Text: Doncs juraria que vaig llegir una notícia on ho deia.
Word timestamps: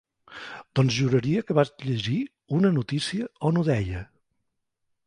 Doncs 0.79 0.95
juraria 1.01 1.43
que 1.49 1.57
vaig 1.59 1.85
llegir 1.91 2.17
una 2.61 2.73
notícia 2.79 3.31
on 3.51 3.63
ho 3.63 3.69
deia. 3.71 4.05